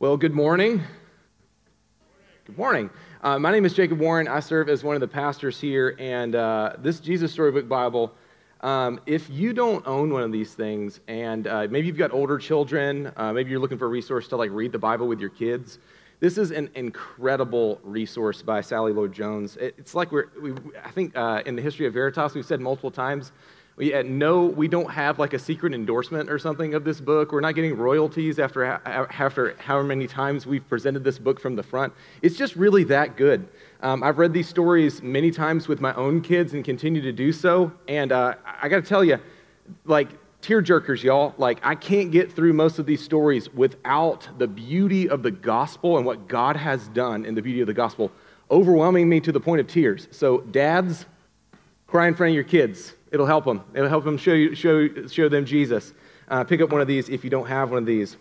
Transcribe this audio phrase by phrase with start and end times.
[0.00, 0.82] Well, good morning.
[2.46, 2.88] Good morning.
[3.22, 4.28] Uh, my name is Jacob Warren.
[4.28, 8.10] I serve as one of the pastors here, and uh, this Jesus Storybook Bible.
[8.62, 12.38] Um, if you don't own one of these things, and uh, maybe you've got older
[12.38, 15.28] children, uh, maybe you're looking for a resource to like read the Bible with your
[15.28, 15.78] kids,
[16.18, 19.58] this is an incredible resource by Sally Lloyd Jones.
[19.58, 22.62] It, it's like we're, we, I think uh, in the history of Veritas, we've said
[22.62, 23.32] multiple times
[23.80, 27.32] we, uh, no, we don't have like a secret endorsement or something of this book.
[27.32, 31.62] We're not getting royalties after, after however many times we've presented this book from the
[31.62, 31.94] front.
[32.20, 33.48] It's just really that good.
[33.80, 37.32] Um, I've read these stories many times with my own kids and continue to do
[37.32, 37.72] so.
[37.88, 39.18] And uh, I got to tell you,
[39.86, 40.10] like,
[40.42, 41.34] tear jerkers, y'all.
[41.38, 45.96] Like, I can't get through most of these stories without the beauty of the gospel
[45.96, 48.12] and what God has done in the beauty of the gospel
[48.50, 50.06] overwhelming me to the point of tears.
[50.10, 51.06] So, dads,
[51.86, 53.62] cry in front of your kids It'll help them.
[53.74, 55.94] It'll help them show, you, show, show them Jesus.
[56.28, 58.16] Uh, pick up one of these if you don't have one of these.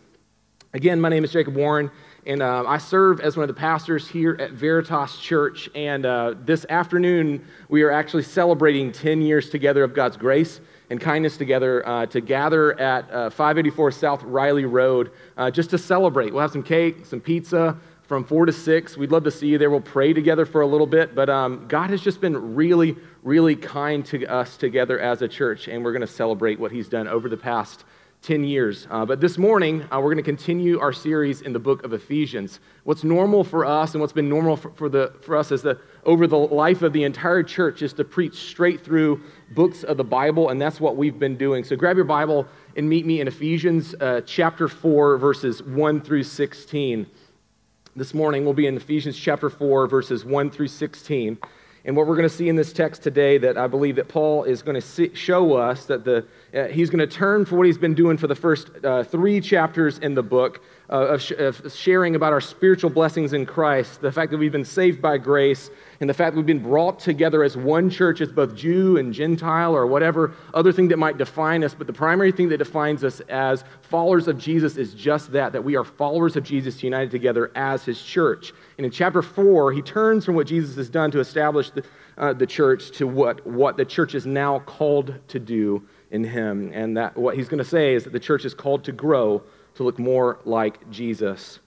[0.73, 1.89] Again, my name is Jacob Warren,
[2.27, 5.69] and uh, I serve as one of the pastors here at Veritas Church.
[5.73, 10.59] And uh, this afternoon, we are actually celebrating 10 years together of God's grace
[10.91, 15.77] and kindness together uh, to gather at uh, 584 South Riley Road uh, just to
[15.77, 16.33] celebrate.
[16.33, 17.77] We'll have some cake, some pizza,
[18.09, 18.97] from 4 to 6.
[18.97, 19.69] We'd love to see you there.
[19.69, 21.13] We'll pray together for a little bit.
[21.13, 25.67] But um, God has just been really, really kind to us together as a church,
[25.67, 27.85] and we're going to celebrate what He's done over the past
[28.23, 28.87] 10 years.
[28.89, 31.93] Uh, but this morning, uh, we're going to continue our series in the book of
[31.93, 32.59] Ephesians.
[32.83, 35.77] What's normal for us and what's been normal for, for, the, for us is that
[36.03, 39.21] over the life of the entire church is to preach straight through
[39.51, 41.63] books of the Bible, and that's what we've been doing.
[41.63, 46.23] So grab your Bible and meet me in Ephesians uh, chapter 4, verses 1 through
[46.23, 47.05] 16.
[47.99, 51.37] This morning we'll be in Ephesians chapter 4, verses 1 through 16.
[51.83, 54.45] And what we're going to see in this text today that I believe that Paul
[54.45, 57.77] is going to show us that the, uh, he's going to turn for what he's
[57.77, 61.71] been doing for the first uh, three chapters in the book uh, of, sh- of,
[61.71, 65.69] sharing about our spiritual blessings in Christ, the fact that we've been saved by grace,
[65.99, 69.13] and the fact that we've been brought together as one church, as both Jew and
[69.13, 71.75] Gentile, or whatever other thing that might define us.
[71.75, 75.63] But the primary thing that defines us as followers of Jesus is just that, that
[75.63, 78.53] we are followers of Jesus united together as his church.
[78.77, 81.83] And in chapter 4, he turns from what Jesus has done to establish the,
[82.17, 86.71] uh, the church to what, what the church is now called to do in him.
[86.73, 89.43] And that what he's going to say is that the church is called to grow
[89.75, 91.59] to look more like Jesus.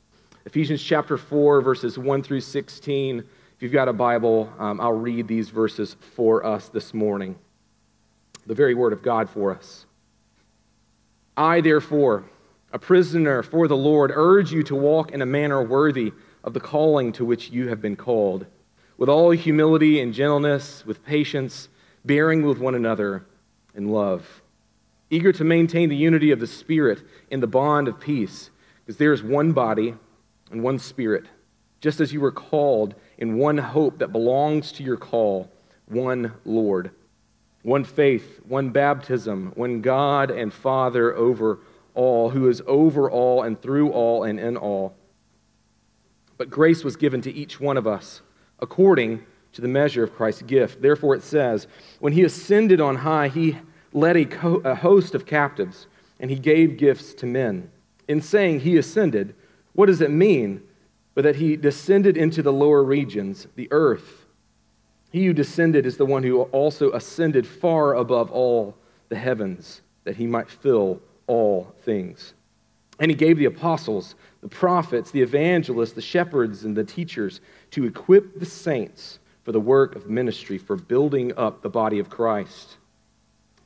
[0.44, 3.18] Ephesians chapter 4, verses 1 through 16.
[3.20, 7.36] If you've got a Bible, um, I'll read these verses for us this morning.
[8.46, 9.86] The very word of God for us.
[11.36, 12.24] I, therefore,
[12.72, 16.60] a prisoner for the Lord, urge you to walk in a manner worthy of the
[16.60, 18.46] calling to which you have been called,
[18.98, 21.68] with all humility and gentleness, with patience,
[22.04, 23.24] bearing with one another
[23.74, 24.42] in love
[25.12, 28.48] eager to maintain the unity of the Spirit in the bond of peace,
[28.80, 29.94] because there is one body
[30.50, 31.26] and one Spirit,
[31.82, 35.50] just as you were called in one hope that belongs to your call,
[35.84, 36.90] one Lord,
[37.62, 41.58] one faith, one baptism, one God and Father over
[41.94, 44.94] all, who is over all and through all and in all.
[46.38, 48.22] But grace was given to each one of us
[48.60, 50.82] according to the measure of Christ's gift.
[50.82, 51.66] Therefore, it says,
[52.00, 53.58] When he ascended on high, he
[53.92, 55.86] led a, co- a host of captives,
[56.20, 57.70] and he gave gifts to men.
[58.08, 59.34] In saying he ascended,
[59.74, 60.62] what does it mean?
[61.14, 64.26] But that he descended into the lower regions, the earth.
[65.10, 68.76] He who descended is the one who also ascended far above all
[69.10, 72.32] the heavens, that he might fill all things.
[72.98, 77.40] And he gave the apostles, the prophets, the evangelists, the shepherds, and the teachers
[77.72, 82.08] to equip the saints for the work of ministry, for building up the body of
[82.08, 82.76] Christ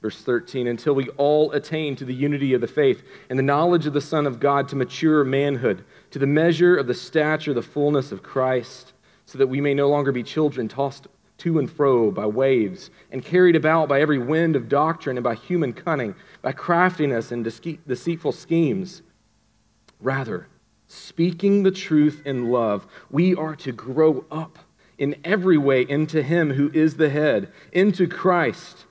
[0.07, 3.87] Verse 13, until we all attain to the unity of the faith and the knowledge
[3.87, 7.63] of the Son of God, to mature manhood, to the measure of the stature, the
[7.63, 8.93] fullness of Christ,
[9.25, 13.25] so that we may no longer be children tossed to and fro by waves and
[13.25, 18.33] carried about by every wind of doctrine and by human cunning, by craftiness and deceitful
[18.33, 19.03] schemes.
[20.01, 20.47] Rather,
[20.87, 24.59] speaking the truth in love, we are to grow up
[24.99, 28.87] in every way into Him who is the head, into Christ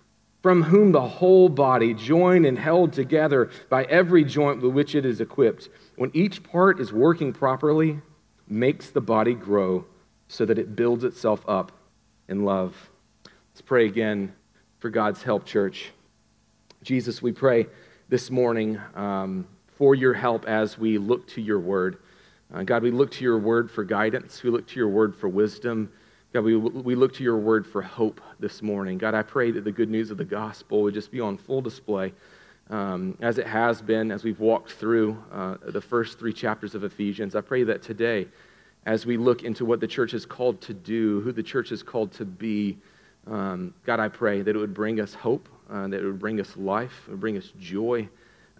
[0.45, 5.03] from whom the whole body, joined and held together by every joint with which it
[5.03, 7.99] is equipped, when each part is working properly,
[8.47, 9.83] makes the body grow
[10.27, 11.71] so that it builds itself up
[12.27, 12.91] in love.
[13.51, 14.35] Let's pray again
[14.77, 15.89] for God's help, church.
[16.83, 17.65] Jesus, we pray
[18.09, 19.47] this morning um,
[19.77, 21.97] for your help as we look to your word.
[22.53, 25.27] Uh, God, we look to your word for guidance, we look to your word for
[25.27, 25.91] wisdom.
[26.33, 28.97] God, we, we look to your word for hope this morning.
[28.97, 31.61] God, I pray that the good news of the gospel would just be on full
[31.61, 32.13] display
[32.69, 36.83] um, as it has been as we've walked through uh, the first three chapters of
[36.83, 37.35] Ephesians.
[37.35, 38.27] I pray that today,
[38.85, 41.81] as we look into what the church is called to do, who the church is
[41.81, 42.77] called to be,
[43.27, 46.39] um, God, I pray that it would bring us hope, uh, that it would bring
[46.39, 48.07] us life, it would bring us joy,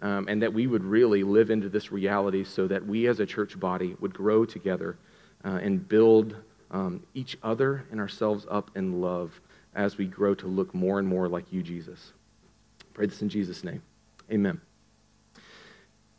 [0.02, 3.26] um, and that we would really live into this reality so that we as a
[3.26, 4.96] church body would grow together
[5.44, 6.36] uh, and build
[6.70, 9.40] um, each other and ourselves up in love
[9.74, 12.12] as we grow to look more and more like you, Jesus.
[12.94, 13.82] Pray this in Jesus' name.
[14.30, 14.60] Amen.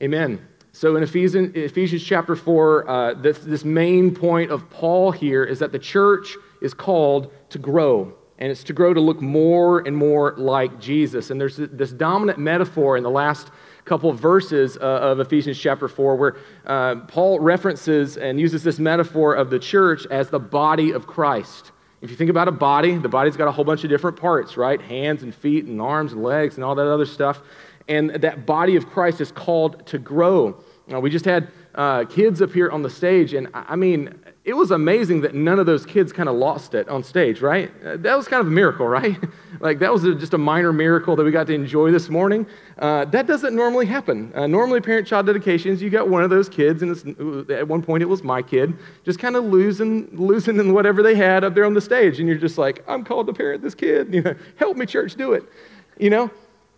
[0.02, 0.48] Amen.
[0.72, 5.60] So in Ephesians, Ephesians chapter 4, uh, this, this main point of Paul here is
[5.60, 9.98] that the church is called to grow and it's to grow to look more and
[9.98, 11.32] more like Jesus.
[11.32, 13.50] And there's this dominant metaphor in the last
[13.88, 18.80] couple of verses uh, of Ephesians chapter 4 where uh, Paul references and uses this
[18.80, 21.72] metaphor of the church as the body of Christ.
[22.02, 24.56] If you think about a body, the body's got a whole bunch of different parts,
[24.56, 24.80] right?
[24.80, 27.42] Hands and feet and arms and legs and all that other stuff.
[27.88, 30.62] And that body of Christ is called to grow.
[30.88, 34.56] Now, we just had uh, kids up here on the stage, and I mean, it
[34.56, 37.70] was amazing that none of those kids kind of lost it on stage, right?
[37.84, 39.18] That was kind of a miracle, right?
[39.60, 42.48] like, that was a, just a minor miracle that we got to enjoy this morning.
[42.80, 44.32] Uh, that doesn't normally happen.
[44.34, 48.02] Uh, normally, parent child dedications, you got one of those kids, and at one point
[48.02, 48.74] it was my kid,
[49.04, 52.20] just kind of losing, losing in whatever they had up there on the stage.
[52.20, 54.14] And you're just like, I'm called to parent this kid.
[54.18, 55.44] You know, help me, church, do it.
[56.00, 56.32] You know?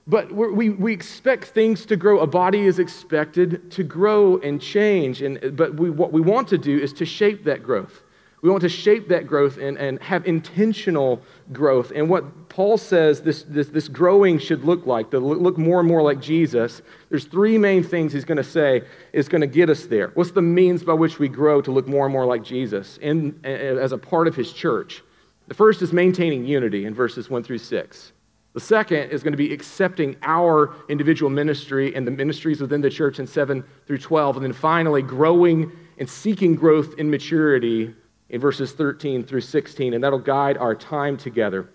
[0.08, 2.20] But we, we expect things to grow.
[2.20, 5.22] A body is expected to grow and change.
[5.22, 8.02] And, but we, what we want to do is to shape that growth.
[8.42, 11.92] We want to shape that growth and, and have intentional growth.
[11.94, 15.88] And what Paul says this, this, this growing should look like, to look more and
[15.88, 19.70] more like Jesus, there's three main things he's going to say is going to get
[19.70, 20.12] us there.
[20.14, 23.38] What's the means by which we grow to look more and more like Jesus in,
[23.44, 25.04] as a part of his church?
[25.50, 28.14] The first is maintaining unity in verses 1 through 6.
[28.54, 32.90] The second is going to be accepting our individual ministry and the ministries within the
[32.90, 34.38] church in 7 through 12.
[34.38, 37.94] And then finally, growing and seeking growth in maturity
[38.30, 39.94] in verses 13 through 16.
[39.94, 41.70] And that'll guide our time together.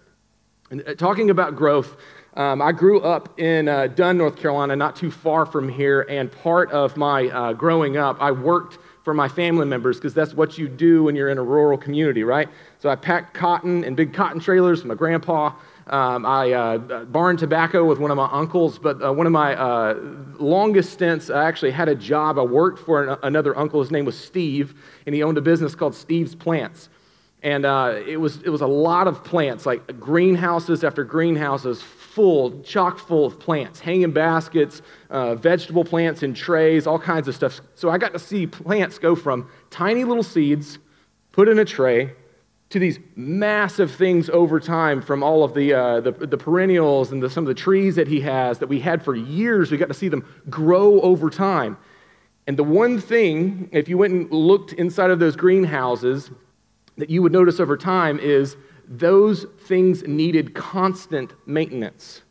[0.70, 1.96] And uh, talking about growth,
[2.34, 6.02] um, I grew up in uh, Dunn, North Carolina, not too far from here.
[6.08, 10.34] And part of my uh, growing up, I worked for my family members because that's
[10.34, 12.48] what you do when you're in a rural community, right?
[12.80, 15.52] So I packed cotton in big cotton trailers for my grandpa.
[15.86, 19.54] Um, I uh, barn tobacco with one of my uncles, but uh, one of my
[19.54, 19.94] uh,
[20.38, 22.38] longest stints, I actually had a job.
[22.38, 23.80] I worked for an, another uncle.
[23.80, 26.88] His name was Steve, and he owned a business called Steve's Plants.
[27.42, 32.62] And uh, it, was, it was a lot of plants, like greenhouses after greenhouses, full,
[32.62, 34.80] chock full of plants, hanging baskets,
[35.10, 37.60] uh, vegetable plants in trays, all kinds of stuff.
[37.74, 40.78] So I got to see plants go from tiny little seeds
[41.32, 42.14] put in a tray
[42.74, 47.22] to these massive things over time from all of the, uh, the, the, perennials and
[47.22, 49.70] the, some of the trees that he has that we had for years.
[49.70, 51.78] We got to see them grow over time.
[52.48, 56.32] And the one thing, if you went and looked inside of those greenhouses,
[56.96, 58.56] that you would notice over time is
[58.88, 62.22] those things needed constant maintenance.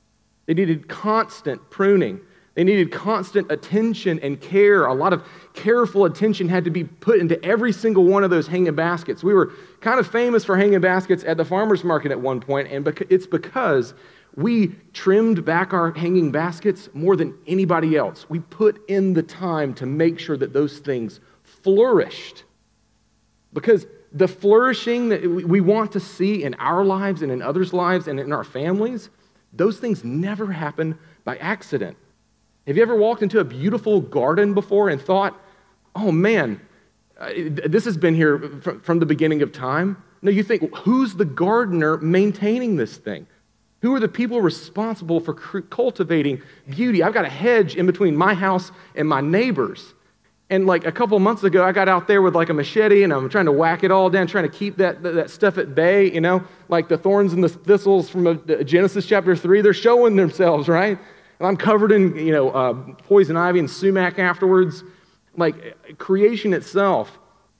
[0.45, 2.19] They needed constant pruning.
[2.55, 4.87] They needed constant attention and care.
[4.87, 8.47] A lot of careful attention had to be put into every single one of those
[8.47, 9.23] hanging baskets.
[9.23, 9.51] We were
[9.81, 13.27] kind of famous for hanging baskets at the farmer's market at one point, and it's
[13.27, 13.93] because
[14.35, 18.29] we trimmed back our hanging baskets more than anybody else.
[18.29, 22.43] We put in the time to make sure that those things flourished.
[23.53, 28.07] Because the flourishing that we want to see in our lives and in others' lives
[28.07, 29.09] and in our families,
[29.53, 31.97] those things never happen by accident.
[32.65, 35.39] Have you ever walked into a beautiful garden before and thought,
[35.95, 36.59] oh man,
[37.19, 38.39] uh, this has been here
[38.83, 40.01] from the beginning of time?
[40.21, 43.27] No, you think, who's the gardener maintaining this thing?
[43.81, 47.03] Who are the people responsible for cultivating beauty?
[47.03, 49.93] I've got a hedge in between my house and my neighbors.
[50.49, 53.11] And like a couple months ago, I got out there with like a machete and
[53.11, 56.09] I'm trying to whack it all down, trying to keep that, that stuff at bay,
[56.09, 60.15] you know, like the thorns and the thistles from uh, Genesis chapter 3, they're showing
[60.15, 60.97] themselves, right?
[61.39, 62.73] And I'm covered in, you know, uh,
[63.03, 64.83] poison ivy and sumac afterwards.
[65.35, 67.17] Like creation itself,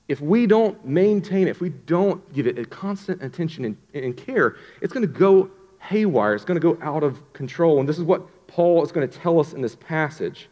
[0.07, 4.17] if we don't maintain it, if we don't give it a constant attention and, and
[4.17, 5.49] care, it's going to go
[5.79, 6.33] haywire.
[6.35, 7.79] It's going to go out of control.
[7.79, 10.49] And this is what Paul is going to tell us in this passage.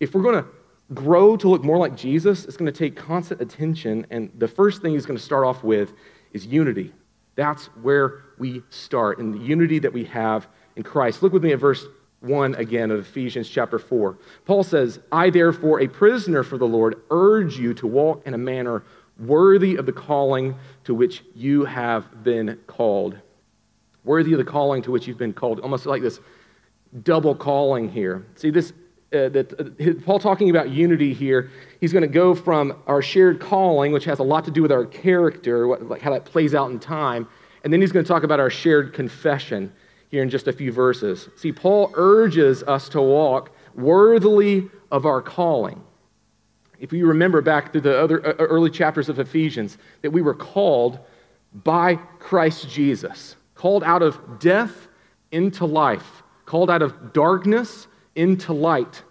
[0.00, 0.48] If we're going to
[0.94, 4.06] grow to look more like Jesus, it's going to take constant attention.
[4.10, 5.92] And the first thing he's going to start off with
[6.32, 6.92] is unity.
[7.34, 11.22] That's where we start, in the unity that we have in Christ.
[11.22, 11.86] Look with me at verse
[12.22, 14.16] 1 again of Ephesians chapter 4.
[14.44, 18.38] Paul says, I therefore, a prisoner for the Lord, urge you to walk in a
[18.38, 18.84] manner
[19.18, 23.18] worthy of the calling to which you have been called.
[24.04, 25.60] Worthy of the calling to which you've been called.
[25.60, 26.20] Almost like this
[27.02, 28.24] double calling here.
[28.34, 28.72] See, this
[29.12, 31.50] uh, that uh, Paul talking about unity here,
[31.80, 34.72] he's going to go from our shared calling, which has a lot to do with
[34.72, 37.28] our character, what, like how that plays out in time,
[37.62, 39.70] and then he's going to talk about our shared confession
[40.12, 41.28] here in just a few verses.
[41.36, 45.82] See, Paul urges us to walk worthily of our calling.
[46.78, 50.34] If you remember back to the other uh, early chapters of Ephesians, that we were
[50.34, 51.00] called
[51.54, 54.88] by Christ Jesus, called out of death
[55.30, 59.02] into life, called out of darkness into light.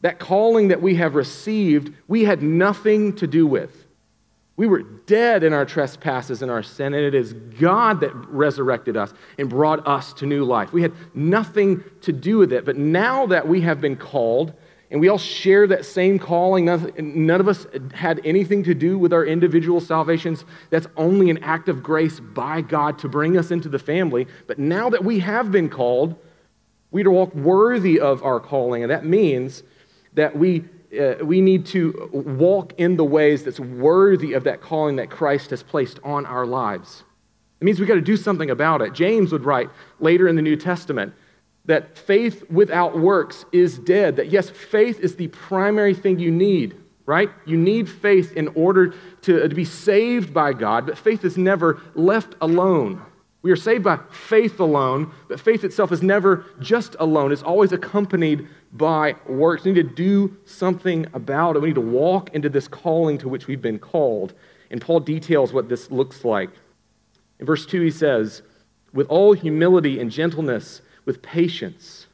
[0.00, 3.85] That calling that we have received, we had nothing to do with.
[4.56, 8.96] We were dead in our trespasses and our sin, and it is God that resurrected
[8.96, 10.72] us and brought us to new life.
[10.72, 12.64] We had nothing to do with it.
[12.64, 14.54] But now that we have been called,
[14.90, 19.12] and we all share that same calling, none of us had anything to do with
[19.12, 20.44] our individual salvations.
[20.70, 24.26] That's only an act of grace by God to bring us into the family.
[24.46, 26.16] But now that we have been called,
[26.92, 29.64] we are to walk worthy of our calling, and that means
[30.14, 30.64] that we,
[30.98, 35.50] uh, we need to walk in the ways that's worthy of that calling that Christ
[35.50, 37.04] has placed on our lives.
[37.60, 38.92] It means we've got to do something about it.
[38.92, 41.14] James would write later in the New Testament
[41.64, 44.16] that faith without works is dead.
[44.16, 46.76] That yes, faith is the primary thing you need,
[47.06, 47.30] right?
[47.44, 51.80] You need faith in order to, to be saved by God, but faith is never
[51.94, 53.02] left alone.
[53.42, 57.32] We are saved by faith alone, but faith itself is never just alone.
[57.32, 59.64] It's always accompanied by works.
[59.64, 61.62] We need to do something about it.
[61.62, 64.34] We need to walk into this calling to which we've been called.
[64.70, 66.50] And Paul details what this looks like.
[67.38, 68.42] In verse 2, he says,
[68.92, 72.06] with all humility and gentleness, with patience.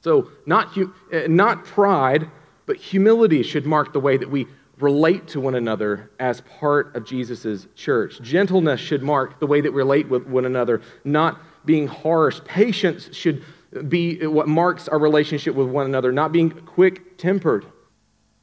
[0.00, 2.30] So, not, uh, not pride,
[2.66, 4.46] but humility should mark the way that we
[4.82, 8.20] relate to one another as part of Jesus' church.
[8.20, 12.40] Gentleness should mark the way that we relate with one another, not being harsh.
[12.44, 13.44] Patience should
[13.88, 17.64] be what marks our relationship with one another, not being quick tempered.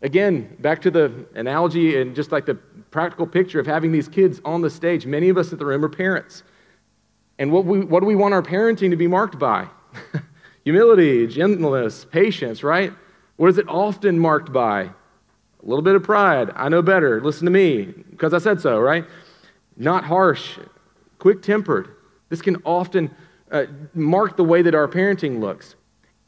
[0.02, 4.42] Again, back to the analogy and just like the practical picture of having these kids
[4.46, 5.06] on the stage.
[5.06, 6.44] Many of us at the room are parents.
[7.38, 9.68] And what, we, what do we want our parenting to be marked by?
[10.64, 12.94] Humility, gentleness, patience, right?
[13.36, 14.90] What is it often marked by?
[15.62, 16.52] A little bit of pride.
[16.56, 17.22] I know better.
[17.22, 19.06] Listen to me because I said so, right?
[19.76, 20.58] Not harsh,
[21.20, 21.96] quick tempered.
[22.30, 23.12] This can often
[23.52, 25.76] uh, mark the way that our parenting looks.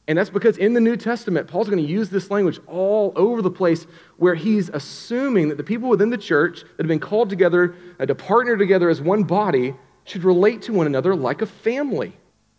[0.07, 3.41] And that's because in the New Testament, Paul's going to use this language all over
[3.41, 3.85] the place
[4.17, 8.05] where he's assuming that the people within the church that have been called together uh,
[8.05, 9.73] to partner together as one body
[10.03, 12.13] should relate to one another like a family.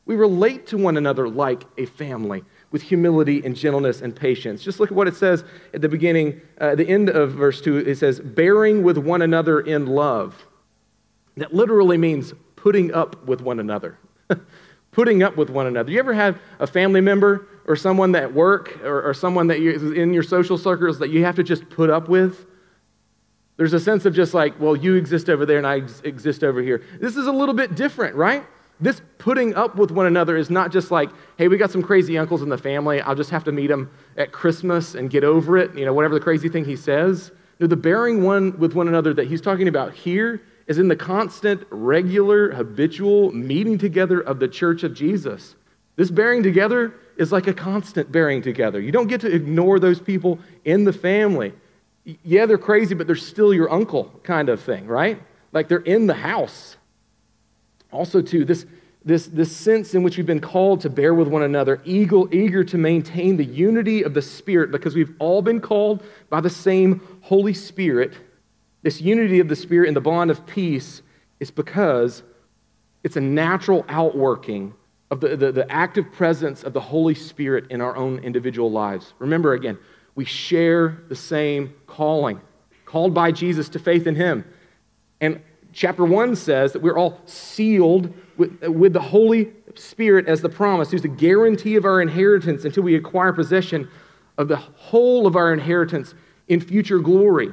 [0.07, 4.62] We relate to one another like a family with humility and gentleness and patience.
[4.62, 7.76] Just look at what it says at the beginning, uh, the end of verse 2.
[7.76, 10.47] It says, bearing with one another in love.
[11.37, 13.99] That literally means putting up with one another.
[14.91, 15.91] putting up with one another.
[15.91, 19.93] You ever have a family member or someone at work or, or someone that you,
[19.93, 22.47] in your social circles that you have to just put up with?
[23.57, 26.62] There's a sense of just like, well, you exist over there and I exist over
[26.62, 26.83] here.
[27.00, 28.45] This is a little bit different, right?
[28.83, 31.09] This putting up with one another is not just like,
[31.39, 33.01] hey, we got some crazy uncles in the family.
[33.01, 36.15] I'll just have to meet them at Christmas and get over it, you know, whatever
[36.15, 37.31] the crazy thing he says.
[37.61, 40.97] No, the bearing one with one another that he's talking about here is in the
[40.97, 45.55] constant, regular, habitual meeting together of the church of Jesus.
[45.95, 48.81] This bearing together is like a constant bearing together.
[48.81, 51.53] You don't get to ignore those people in the family.
[52.25, 55.23] Yeah, they're crazy, but they're still your uncle, kind of thing, right?
[55.53, 56.79] Like they're in the house.
[57.93, 58.67] Also, too, this,
[59.05, 62.65] this, this sense in which we've been called to bear with one another, eager, eager
[62.65, 67.01] to maintain the unity of the Spirit, because we've all been called by the same
[67.21, 68.15] Holy Spirit.
[68.83, 71.03] This unity of the Spirit and the bond of peace
[71.39, 72.23] is because
[73.05, 74.75] it's a natural outworking
[75.11, 79.13] of the, the, the active presence of the Holy Spirit in our own individual lives.
[79.19, 79.79] Remember again,
[80.15, 82.41] we share the same calling,
[82.87, 84.45] called by Jesus to faith in Him.
[85.21, 85.41] And
[85.73, 90.91] chapter 1 says that we're all sealed with, with the Holy Spirit as the promise,
[90.91, 93.88] who's the guarantee of our inheritance until we acquire possession
[94.38, 96.14] of the whole of our inheritance
[96.49, 97.50] in future glory.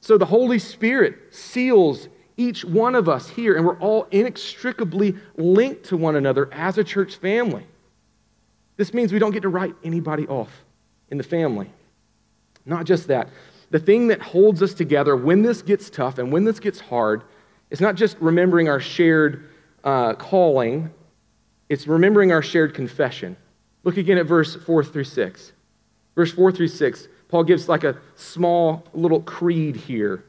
[0.00, 5.84] So the Holy Spirit seals each one of us here, and we're all inextricably linked
[5.86, 7.66] to one another as a church family.
[8.76, 10.64] This means we don't get to write anybody off
[11.10, 11.68] in the family.
[12.64, 13.28] Not just that,
[13.70, 17.22] the thing that holds us together when this gets tough and when this gets hard
[17.70, 19.48] is not just remembering our shared
[19.84, 20.90] uh, calling,
[21.68, 23.36] it's remembering our shared confession.
[23.84, 25.52] Look again at verse 4 through 6.
[26.14, 30.24] Verse 4 through 6, Paul gives like a small little creed here.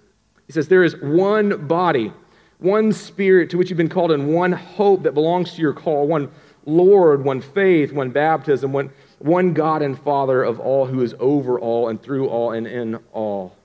[0.45, 2.11] He says, There is one body,
[2.59, 6.07] one spirit to which you've been called, and one hope that belongs to your call,
[6.07, 6.31] one
[6.65, 11.59] Lord, one faith, one baptism, one, one God and Father of all who is over
[11.59, 13.55] all and through all and in all.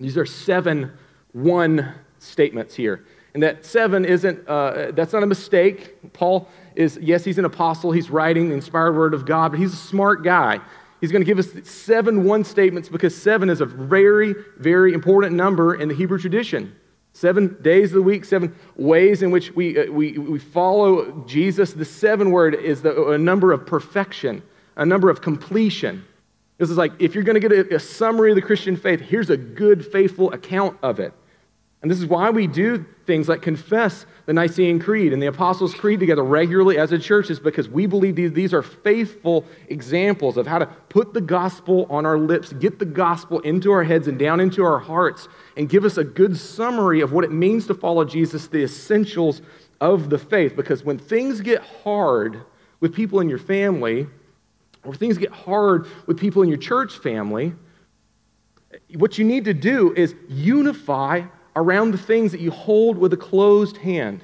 [0.00, 0.92] These are seven
[1.32, 3.04] one statements here.
[3.34, 6.12] And that seven isn't, uh, that's not a mistake.
[6.12, 7.90] Paul is, yes, he's an apostle.
[7.92, 10.60] He's writing the inspired word of God, but he's a smart guy.
[11.00, 15.34] He's going to give us seven one statements because seven is a very, very important
[15.34, 16.76] number in the Hebrew tradition.
[17.14, 21.72] Seven days of the week, seven ways in which we, uh, we, we follow Jesus.
[21.72, 24.42] The seven word is the, a number of perfection,
[24.76, 26.04] a number of completion.
[26.58, 29.00] This is like if you're going to get a, a summary of the Christian faith,
[29.00, 31.12] here's a good, faithful account of it.
[31.82, 35.74] And this is why we do things like confess the Nicene Creed and the Apostles'
[35.74, 40.36] Creed together regularly as a church, is because we believe these, these are faithful examples
[40.36, 44.06] of how to put the gospel on our lips, get the gospel into our heads
[44.06, 45.26] and down into our hearts,
[45.56, 49.42] and give us a good summary of what it means to follow Jesus, the essentials
[49.80, 50.54] of the faith.
[50.54, 52.44] Because when things get hard
[52.78, 54.06] with people in your family,
[54.84, 57.54] or things get hard with people in your church family,
[58.96, 61.22] what you need to do is unify
[61.56, 64.22] around the things that you hold with a closed hand.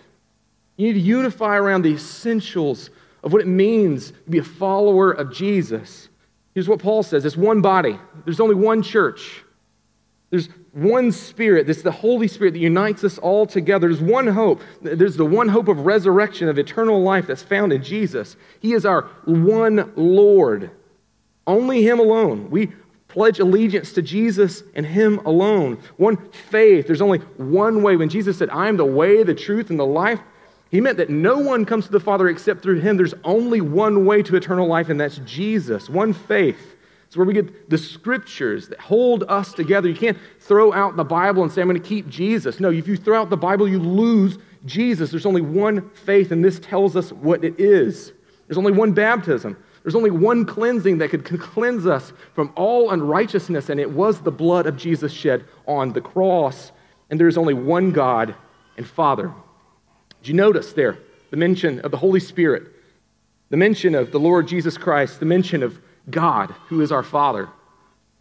[0.77, 2.91] You need to unify around the essentials
[3.23, 6.09] of what it means to be a follower of Jesus.
[6.55, 9.45] Here's what Paul says it's one body, there's only one church.
[10.31, 11.67] There's one spirit.
[11.67, 13.89] This the Holy Spirit that unites us all together.
[13.89, 14.63] There's one hope.
[14.83, 18.37] There's the one hope of resurrection, of eternal life that's found in Jesus.
[18.61, 20.71] He is our one Lord.
[21.47, 22.51] Only Him alone.
[22.51, 22.73] We
[23.09, 25.79] pledge allegiance to Jesus and Him alone.
[25.97, 26.87] One faith.
[26.87, 27.97] There's only one way.
[27.97, 30.21] When Jesus said, I am the way, the truth, and the life,
[30.71, 32.97] He meant that no one comes to the Father except through Him.
[32.97, 35.89] There's only one way to eternal life, and that's Jesus.
[35.89, 36.77] One faith.
[37.09, 39.89] It's where we get the scriptures that hold us together.
[39.89, 42.61] You can't throw out the Bible and say, I'm going to keep Jesus.
[42.61, 44.37] No, if you throw out the Bible, you lose
[44.67, 45.11] Jesus.
[45.11, 48.13] There's only one faith, and this tells us what it is.
[48.47, 49.57] There's only one baptism.
[49.83, 54.31] There's only one cleansing that could cleanse us from all unrighteousness, and it was the
[54.31, 56.73] blood of Jesus shed on the cross.
[57.09, 58.35] And there's only one God
[58.77, 59.33] and Father.
[60.21, 60.99] Did you notice there
[61.31, 62.71] the mention of the Holy Spirit,
[63.49, 65.81] the mention of the Lord Jesus Christ, the mention of
[66.11, 67.49] God, who is our Father?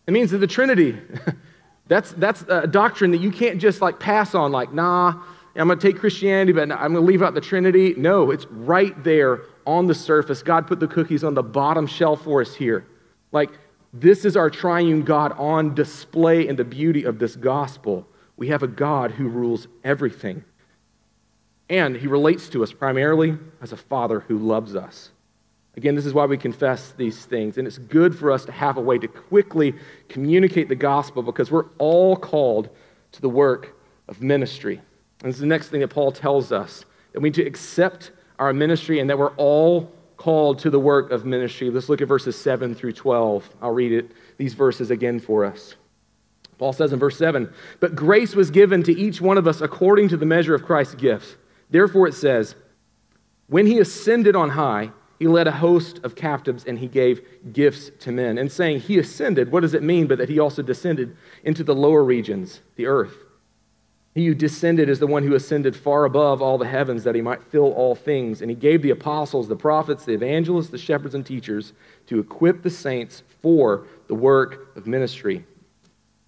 [0.08, 0.97] It means that the Trinity,
[1.88, 5.21] that's, that's a doctrine that you can't just like pass on, like, nah,
[5.56, 7.95] I'm going to take Christianity, but I'm going to leave out the Trinity.
[7.97, 10.43] No, it's right there on the surface.
[10.43, 12.86] God put the cookies on the bottom shelf for us here.
[13.32, 13.50] Like,
[13.91, 18.08] this is our triune God on display in the beauty of this gospel.
[18.36, 20.43] We have a God who rules everything.
[21.69, 25.10] And he relates to us primarily as a father who loves us.
[25.77, 27.59] Again, this is why we confess these things.
[27.59, 29.75] And it's good for us to have a way to quickly
[30.09, 32.69] communicate the gospel because we're all called
[33.11, 34.81] to the work of ministry.
[35.21, 38.11] And this is the next thing that Paul tells us that we need to accept
[38.39, 41.69] our ministry and that we're all called to the work of ministry.
[41.69, 43.47] Let's look at verses 7 through 12.
[43.61, 45.75] I'll read it, these verses again for us.
[46.57, 50.09] Paul says in verse 7 But grace was given to each one of us according
[50.09, 51.35] to the measure of Christ's gifts.
[51.69, 52.55] Therefore it says,
[53.47, 57.91] When he ascended on high, he led a host of captives and he gave gifts
[57.99, 58.38] to men.
[58.38, 61.75] And saying he ascended, what does it mean but that he also descended into the
[61.75, 63.15] lower regions, the earth?
[64.13, 67.21] He who descended is the one who ascended far above all the heavens that he
[67.21, 68.41] might fill all things.
[68.41, 71.73] And he gave the apostles, the prophets, the evangelists, the shepherds, and teachers
[72.08, 75.45] to equip the saints for the work of ministry,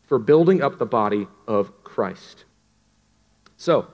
[0.04, 2.46] for building up the body of Christ.
[3.58, 3.88] So,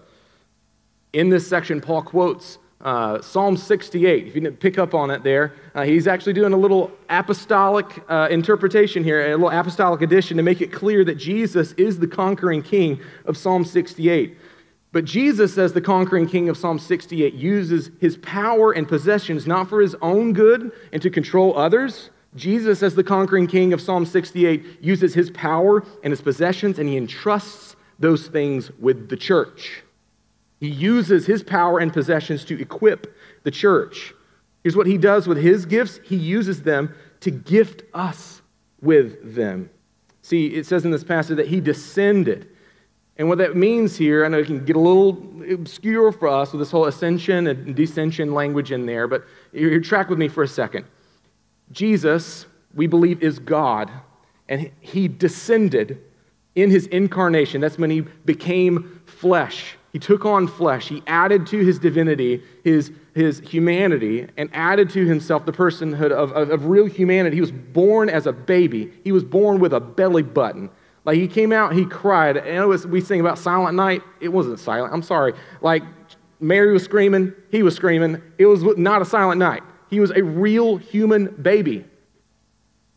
[1.14, 5.24] in this section, Paul quotes uh, Psalm 68, if you didn't pick up on it
[5.24, 10.38] there, uh, he's actually doing a little apostolic uh, interpretation here, a little apostolic addition
[10.38, 14.38] to make it clear that Jesus is the conquering king of Psalm 68.
[14.92, 19.68] But Jesus, as the conquering king of Psalm 68, uses his power and possessions not
[19.68, 22.12] for his own good and to control others.
[22.36, 26.88] Jesus, as the conquering king of Psalm 68, uses his power and his possessions and
[26.88, 29.82] he entrusts those things with the church.
[30.60, 34.14] He uses his power and possessions to equip the church.
[34.64, 38.42] Here's what he does with his gifts he uses them to gift us
[38.82, 39.70] with them.
[40.22, 42.50] See, it says in this passage that he descended.
[43.18, 46.52] And what that means here, I know it can get a little obscure for us
[46.52, 50.44] with this whole ascension and descension language in there, but you track with me for
[50.44, 50.86] a second.
[51.72, 53.90] Jesus, we believe, is God,
[54.50, 56.02] and he descended
[56.56, 57.62] in his incarnation.
[57.62, 59.75] That's when he became flesh.
[59.96, 60.90] He took on flesh.
[60.90, 66.34] He added to his divinity his, his humanity and added to himself the personhood of,
[66.34, 67.38] of, of, real humanity.
[67.38, 70.70] He was born as a baby, he was born with a belly button.
[71.06, 72.36] Like he came out, he cried.
[72.36, 74.02] And was, we sing about Silent Night.
[74.20, 74.94] It wasn't silent.
[74.94, 75.32] I'm sorry.
[75.62, 75.84] Like
[76.42, 78.22] Mary was screaming, he was screaming.
[78.38, 79.64] It was not a silent night.
[79.90, 81.86] He was a real human baby.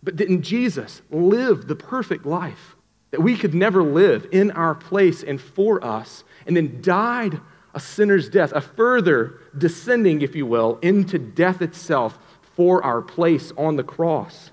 [0.03, 2.75] But didn't Jesus live the perfect life
[3.13, 7.41] that we could never live in our place and for us, and then died
[7.75, 12.19] a sinner's death, a further descending, if you will, into death itself
[12.57, 14.51] for our place on the cross?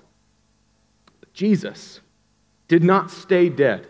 [1.32, 2.00] Jesus
[2.68, 3.88] did not stay dead.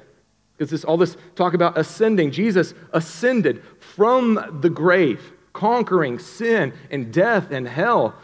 [0.57, 7.13] Because this, all this talk about ascending, Jesus ascended from the grave, conquering sin and
[7.13, 8.15] death and hell.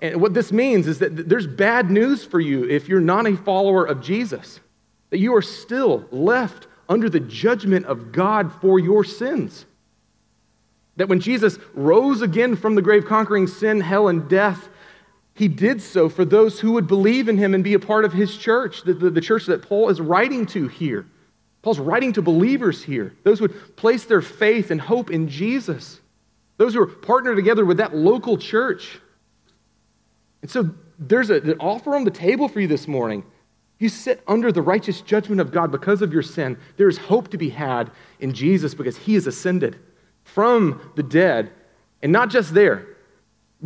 [0.00, 3.36] And what this means is that there's bad news for you if you're not a
[3.36, 4.60] follower of Jesus,
[5.10, 9.64] that you are still left under the judgment of God for your sins.
[10.96, 14.68] That when Jesus rose again from the grave, conquering sin, hell, and death,
[15.34, 18.12] he did so for those who would believe in him and be a part of
[18.12, 21.06] his church, the, the, the church that Paul is writing to here.
[21.62, 25.98] Paul's writing to believers here, those who would place their faith and hope in Jesus,
[26.58, 28.98] those who are partnered together with that local church.
[30.42, 33.24] And so there's a, an offer on the table for you this morning.
[33.82, 36.56] You sit under the righteous judgment of God because of your sin.
[36.76, 37.90] There is hope to be had
[38.20, 39.76] in Jesus because he is ascended
[40.22, 41.50] from the dead.
[42.00, 42.86] And not just there,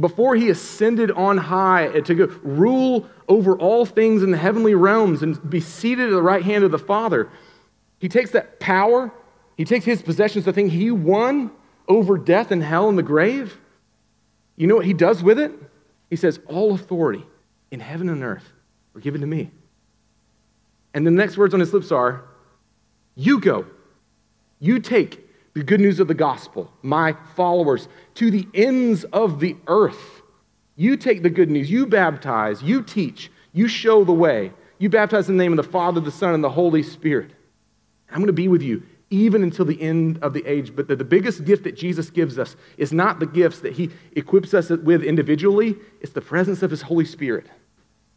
[0.01, 4.75] before he ascended on high eh, to go rule over all things in the heavenly
[4.75, 7.29] realms and be seated at the right hand of the Father,
[7.99, 9.13] he takes that power,
[9.59, 11.51] he takes his possessions, the thing he won
[11.89, 13.59] over death and hell and the grave.
[14.57, 15.53] You know what he does with it?
[16.09, 17.27] He says, All authority
[17.71, 18.51] in heaven and earth
[18.95, 19.51] are given to me.
[20.97, 22.25] And the next words on his lips are,
[23.15, 23.67] You go.
[24.59, 25.21] You take
[25.53, 30.23] the good news of the gospel, my followers, to the ends of the earth.
[30.75, 34.53] You take the good news, you baptize, you teach, you show the way.
[34.79, 37.31] You baptize in the name of the Father, the Son, and the Holy Spirit.
[38.11, 40.75] I'm going to be with you even until the end of the age.
[40.75, 43.91] But the, the biggest gift that Jesus gives us is not the gifts that he
[44.13, 47.47] equips us with individually, it's the presence of his Holy Spirit.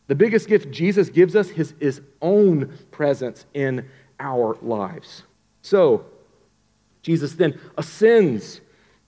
[0.09, 3.87] The biggest gift Jesus gives us is his own presence in
[4.19, 5.21] our lives.
[5.61, 6.03] So,
[7.03, 8.59] Jesus then ascends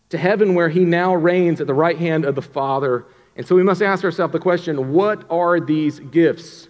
[0.10, 3.08] to heaven where he now reigns at the right hand of the Father.
[3.36, 6.68] And so we must ask ourselves the question what are these gifts?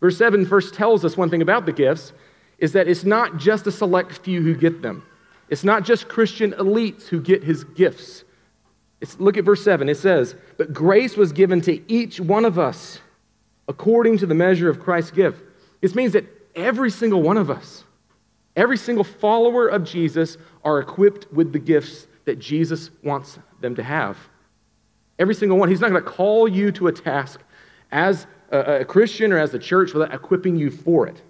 [0.00, 2.12] Verse 7 first tells us one thing about the gifts
[2.58, 5.06] is that it's not just a select few who get them.
[5.48, 8.24] It's not just Christian elites who get his gifts.
[9.00, 9.88] It's, look at verse 7.
[9.88, 12.98] It says, But grace was given to each one of us
[13.70, 15.40] according to the measure of Christ's gift.
[15.80, 17.84] This means that every single one of us,
[18.56, 23.82] every single follower of Jesus, are equipped with the gifts that Jesus wants them to
[23.82, 24.18] have.
[25.20, 25.68] Every single one.
[25.68, 27.40] He's not going to call you to a task
[27.92, 31.22] as a, Christian or as a church without equipping you for it.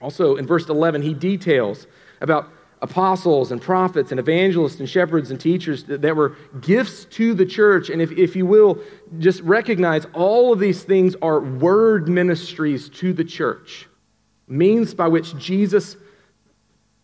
[0.00, 1.86] Also, in verse 11, he details
[2.22, 2.48] about
[2.84, 7.88] apostles and prophets and evangelists and shepherds and teachers that were gifts to the church.
[7.88, 8.78] And if, if you will,
[9.18, 13.88] just recognize all of these things are word ministries to the church,
[14.46, 15.96] means by which Jesus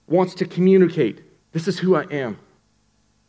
[0.07, 2.39] wants to communicate this is who I am.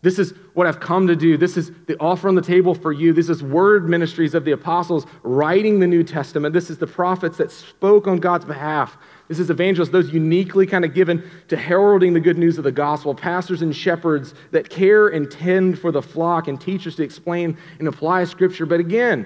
[0.03, 1.37] This is what I've come to do.
[1.37, 3.13] This is the offer on the table for you.
[3.13, 6.53] This is word ministries of the apostles writing the New Testament.
[6.53, 8.97] This is the prophets that spoke on God's behalf.
[9.31, 12.71] This is evangelists, those uniquely kind of given to heralding the good news of the
[12.73, 17.57] gospel, pastors and shepherds that care and tend for the flock, and teachers to explain
[17.79, 18.65] and apply scripture.
[18.65, 19.25] But again,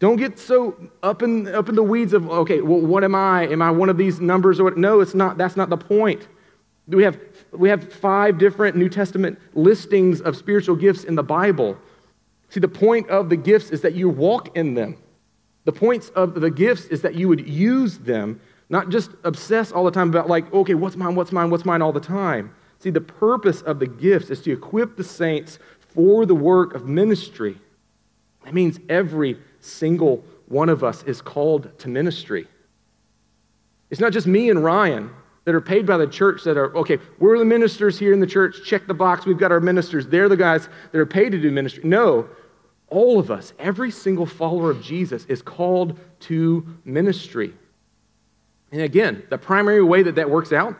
[0.00, 3.46] don't get so up in, up in the weeds of, okay, well, what am I?
[3.46, 4.76] Am I one of these numbers or what?
[4.76, 5.38] No, it's not.
[5.38, 6.26] That's not the point.
[6.88, 7.16] We have,
[7.52, 11.78] we have five different New Testament listings of spiritual gifts in the Bible.
[12.48, 14.96] See, the point of the gifts is that you walk in them.
[15.66, 19.84] The points of the gifts is that you would use them, not just obsess all
[19.84, 22.54] the time about, like, okay, what's mine, what's mine, what's mine all the time.
[22.78, 26.86] See, the purpose of the gifts is to equip the saints for the work of
[26.86, 27.58] ministry.
[28.44, 32.46] That means every single one of us is called to ministry.
[33.90, 35.10] It's not just me and Ryan
[35.44, 38.26] that are paid by the church that are, okay, we're the ministers here in the
[38.26, 40.06] church, check the box, we've got our ministers.
[40.06, 41.82] They're the guys that are paid to do ministry.
[41.84, 42.28] No,
[42.88, 47.52] all of us, every single follower of Jesus is called to ministry.
[48.72, 50.76] And again, the primary way that that works out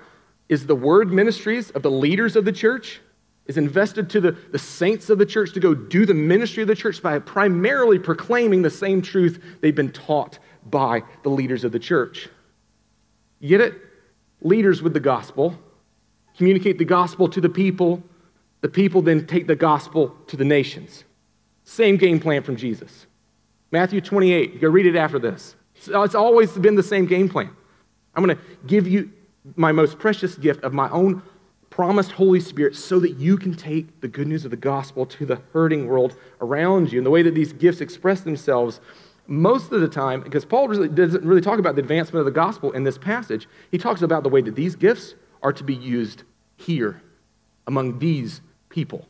[0.49, 3.01] is the word ministries of the leaders of the church
[3.47, 6.69] is invested to the, the saints of the church to go do the ministry of
[6.69, 11.73] the church by primarily proclaiming the same truth they've been taught by the leaders of
[11.73, 12.29] the church.
[13.41, 13.75] You get it?
[14.43, 15.59] leaders with the gospel,
[16.37, 18.03] communicate the gospel to the people.
[18.61, 21.05] The people then take the gospel to the nations.
[21.65, 23.07] Same game plan from Jesus.
[23.71, 25.55] Matthew 28, you go read it after this.
[25.77, 27.51] It's always been the same game plan.
[28.15, 29.11] I'm going to give you
[29.57, 31.23] my most precious gift of my own
[31.71, 35.25] promised Holy Spirit so that you can take the good news of the gospel to
[35.25, 36.99] the hurting world around you.
[36.99, 38.81] And the way that these gifts express themselves
[39.27, 42.33] most of the time, because Paul really doesn't really talk about the advancement of the
[42.33, 45.75] gospel in this passage, he talks about the way that these gifts are to be
[45.75, 46.25] used
[46.57, 47.01] here
[47.69, 49.07] among these people,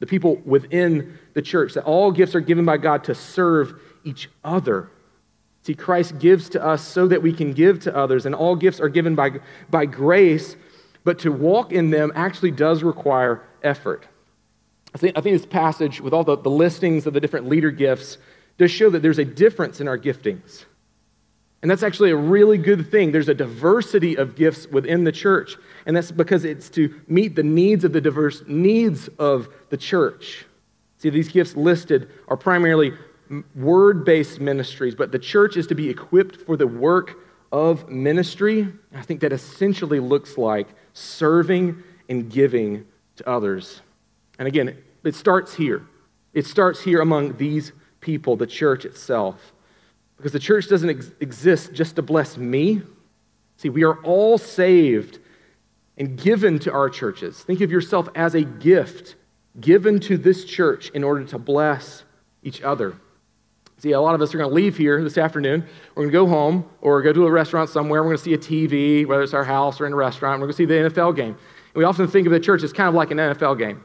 [0.00, 4.28] the people within the church, that all gifts are given by God to serve each
[4.44, 4.90] other.
[5.68, 8.80] See, Christ gives to us so that we can give to others, and all gifts
[8.80, 9.32] are given by,
[9.68, 10.56] by grace,
[11.04, 14.08] but to walk in them actually does require effort.
[14.94, 17.70] I think, I think this passage, with all the, the listings of the different leader
[17.70, 18.16] gifts,
[18.56, 20.64] does show that there's a difference in our giftings.
[21.60, 23.12] And that's actually a really good thing.
[23.12, 25.54] There's a diversity of gifts within the church.
[25.84, 30.46] And that's because it's to meet the needs of the diverse needs of the church.
[30.96, 32.94] See, these gifts listed are primarily
[33.54, 37.16] word based ministries, but the church is to be equipped for the work
[37.52, 38.68] of ministry.
[38.94, 42.86] I think that essentially looks like serving and giving
[43.16, 43.82] to others.
[44.38, 45.86] And again, it starts here.
[46.32, 49.52] It starts here among these people, the church itself.
[50.16, 52.82] Because the church doesn't ex- exist just to bless me.
[53.56, 55.18] See, we are all saved
[55.96, 57.42] and given to our churches.
[57.42, 59.16] Think of yourself as a gift
[59.60, 62.04] given to this church in order to bless
[62.42, 62.94] each other.
[63.78, 65.64] See, a lot of us are going to leave here this afternoon.
[65.94, 68.02] We're going to go home or go to a restaurant somewhere.
[68.02, 70.40] We're going to see a TV, whether it's our house or in a restaurant.
[70.40, 71.28] We're going to see the NFL game.
[71.28, 73.84] And we often think of the church as kind of like an NFL game.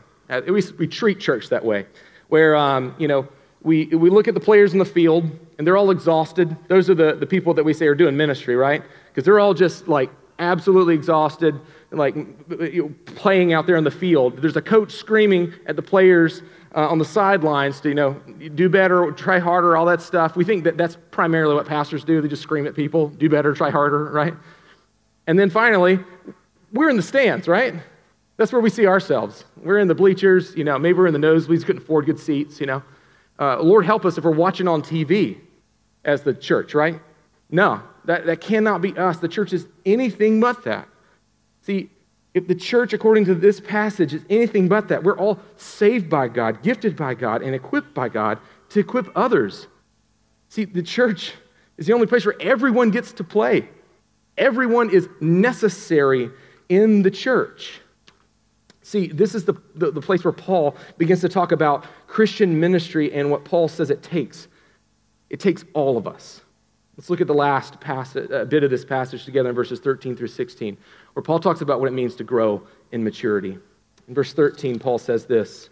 [0.52, 1.86] We, we treat church that way,
[2.30, 3.28] where, um, you know,
[3.62, 5.30] we, we look at the players in the field
[5.60, 6.58] and they're all exhausted.
[6.70, 8.82] Those are the, the people that we say are doing ministry, right?
[9.10, 10.10] Because they're all just like
[10.44, 11.60] absolutely exhausted,
[11.92, 14.38] like you know, playing out there in the field.
[14.42, 16.42] There's a coach screaming at the players
[16.76, 18.14] uh, on the sidelines to, you know,
[18.56, 20.36] do better, try harder, all that stuff.
[20.36, 22.22] We think that that's primarily what pastors do.
[22.22, 24.34] They just scream at people, do better, try harder, right?
[25.28, 26.00] And then finally,
[26.72, 27.76] we're in the stands, right?
[28.38, 29.46] That's where we see ourselves.
[29.58, 32.60] We're in the bleachers, you know, maybe we're in the nosebleeds, couldn't afford good seats,
[32.60, 32.82] you know.
[33.40, 35.38] Uh, Lord help us if we're watching on TV
[36.04, 37.00] as the church, right?
[37.50, 39.18] No, that, that cannot be us.
[39.18, 40.88] The church is anything but that.
[41.62, 41.90] See,
[42.34, 46.28] if the church, according to this passage, is anything but that, we're all saved by
[46.28, 48.40] God, gifted by God, and equipped by God
[48.70, 49.68] to equip others.
[50.50, 51.34] See, the church
[51.78, 53.70] is the only place where everyone gets to play.
[54.38, 56.32] Everyone is necessary
[56.70, 57.82] in the church.
[58.82, 63.14] See, this is the, the, the, place where Paul begins to talk about Christian ministry
[63.14, 64.48] and what Paul says it takes.
[65.30, 66.42] It takes all of us.
[66.98, 70.16] Let's look at the last passage, uh, bit of this passage together in verses 13
[70.16, 70.78] through 16,
[71.14, 73.58] where Paul talks about what it means to grow in maturity.
[74.08, 75.70] In verse 13, Paul says this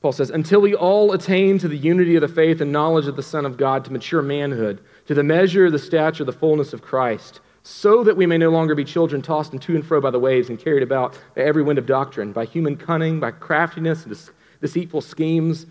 [0.00, 3.16] Paul says, Until we all attain to the unity of the faith and knowledge of
[3.16, 6.82] the Son of God, to mature manhood, to the measure the stature, the fullness of
[6.82, 10.10] Christ so that we may no longer be children tossed and to and fro by
[10.10, 14.04] the waves and carried about by every wind of doctrine, by human cunning, by craftiness
[14.04, 14.16] and
[14.62, 15.66] deceitful schemes.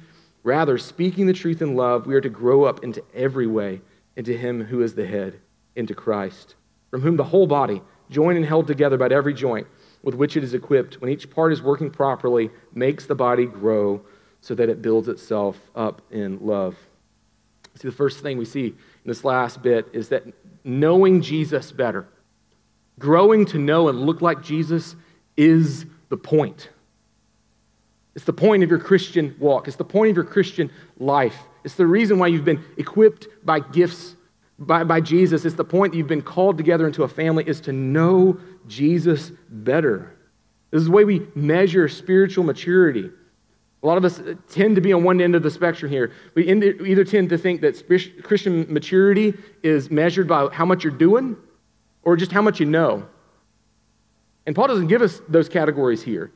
[0.48, 3.82] Rather, speaking the truth in love, we are to grow up into every way
[4.16, 5.42] into Him who is the head,
[5.76, 6.56] into Christ,
[6.90, 9.68] from whom the whole body, joined and held together by every joint
[10.04, 14.02] with which it is equipped, when each part is working properly, makes the body grow
[14.40, 16.78] so that it builds itself up in love.
[17.76, 20.24] See, the first thing we see in this last bit is that
[20.64, 22.08] knowing Jesus better.
[23.00, 24.96] Growing to know and look like Jesus
[25.36, 26.70] is the point.
[28.18, 29.68] It's the point of your Christian walk.
[29.68, 31.38] It's the point of your Christian life.
[31.64, 34.16] It's the reason why you've been equipped by gifts
[34.58, 35.46] by, by Jesus.
[35.46, 39.32] It's the point that you've been called together into a family is to know Jesus
[39.50, 40.18] better.
[40.72, 43.12] This is the way we measure spiritual maturity.
[43.84, 46.12] A lot of us tend to be on one end of the spectrum here.
[46.34, 47.88] We either tend to think that
[48.24, 51.38] Christian maturity is measured by how much you're doing
[52.02, 53.08] or just how much you know.
[54.48, 56.32] And Paul doesn't give us those categories here.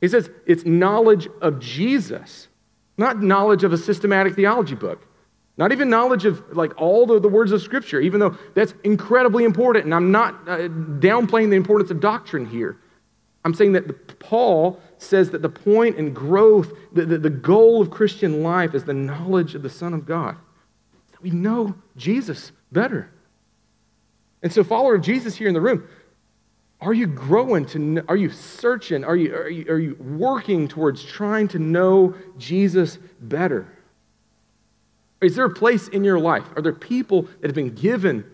[0.00, 2.48] He says it's knowledge of Jesus,
[2.96, 5.06] not knowledge of a systematic theology book,
[5.56, 9.44] not even knowledge of like all the, the words of Scripture, even though that's incredibly
[9.44, 9.84] important.
[9.84, 12.78] And I'm not uh, downplaying the importance of doctrine here.
[13.44, 17.90] I'm saying that Paul says that the point and growth, the, the, the, goal of
[17.90, 20.36] Christian life is the knowledge of the Son of God.
[21.12, 23.10] That we know Jesus better.
[24.42, 25.88] And so, follower of Jesus here in the room,
[26.80, 29.04] are you growing to are you searching?
[29.04, 33.70] Are you, are you, are you working towards trying to know Jesus better?
[35.20, 36.44] Is there a place in your life?
[36.56, 38.24] Are there people that have been given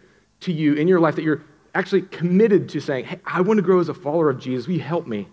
[0.40, 1.42] to you in your life that you're
[1.76, 4.66] actually committed to saying, hey, I want to grow as a follower of Jesus.
[4.66, 5.28] Will you help me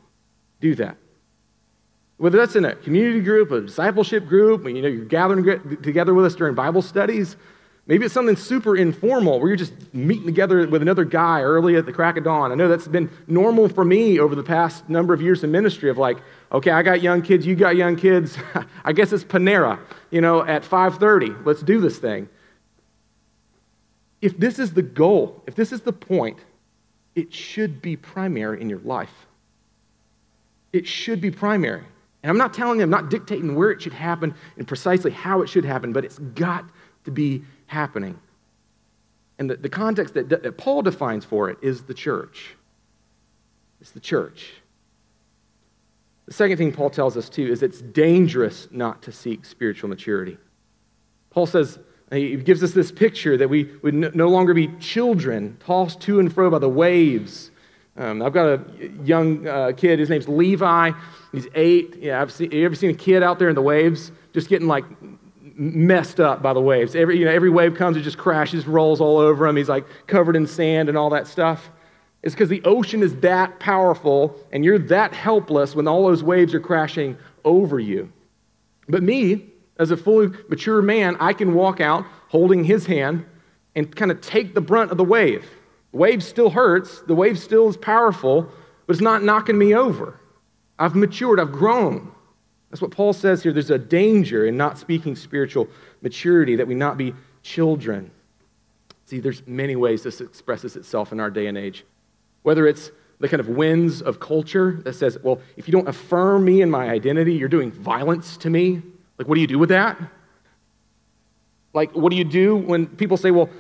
[0.60, 0.98] do that?
[2.18, 5.44] Whether that's in a community group, a discipleship group, when you know you're gathering
[5.82, 7.38] together with us during Bible studies,
[7.86, 11.86] Maybe it's something super informal where you're just meeting together with another guy early at
[11.86, 12.52] the crack of dawn.
[12.52, 15.90] I know that's been normal for me over the past number of years in ministry
[15.90, 16.20] of like,
[16.54, 18.38] okay, I got young kids, you got young kids.
[18.86, 19.80] I guess it's Panera,
[20.12, 21.46] you know, at 5:30.
[21.46, 22.30] Let's do this thing.
[24.22, 26.38] If this is the goal, if this is the point,
[27.16, 29.28] it should be primary in your life.
[30.72, 31.84] It should be primary.
[32.24, 35.42] And I'm not telling you, I'm not dictating where it should happen and precisely how
[35.42, 36.64] it should happen, but it's got
[37.04, 38.20] to be happening.
[39.40, 42.56] And the, the context that, that Paul defines for it is the church.
[43.82, 44.54] It's the church.
[46.28, 50.38] The second thing Paul tells us, too, is it's dangerous not to seek spiritual maturity.
[51.32, 51.80] Paul says,
[52.12, 56.32] he gives us this picture that we would no longer be children tossed to and
[56.32, 57.52] fro by the waves.
[57.98, 60.92] Um, I've got a young uh, kid, his name's Levi.
[61.32, 61.98] He's eight.
[62.00, 64.68] Yeah, I've seen, you ever seen a kid out there in the waves just getting
[64.68, 64.86] like
[65.56, 66.96] messed up by the waves.
[66.96, 69.56] Every, you know, every wave comes, it just crashes, rolls all over him.
[69.56, 71.70] He's like covered in sand and all that stuff.
[72.24, 76.54] It's because the ocean is that powerful and you're that helpless when all those waves
[76.54, 78.12] are crashing over you.
[78.88, 79.46] But me,
[79.78, 83.26] as a fully mature man, I can walk out holding his hand
[83.76, 85.50] and kind of take the brunt of the wave.
[85.92, 88.50] The wave still hurts, the wave still is powerful,
[88.88, 90.20] but it's not knocking me over.
[90.80, 92.12] I've matured, I've grown.
[92.74, 93.54] That's what Paul says here.
[93.54, 95.68] There's a danger in not speaking spiritual
[96.02, 98.10] maturity, that we not be children.
[99.06, 101.86] See, there's many ways this expresses itself in our day and age.
[102.42, 106.46] Whether it's the kind of winds of culture that says, well, if you don't affirm
[106.46, 108.82] me and my identity, you're doing violence to me.
[109.20, 110.02] Like, what do you do with that?
[111.76, 113.52] Like, what do you do when people say, well,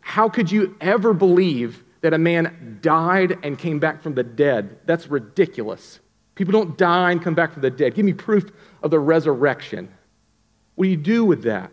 [0.00, 4.78] how could you ever believe that a man died and came back from the dead?
[4.86, 6.00] That's ridiculous.
[6.34, 7.94] People don't die and come back from the dead.
[7.94, 8.50] Give me proof
[8.82, 9.88] of the resurrection.
[10.74, 11.70] What do you do with that?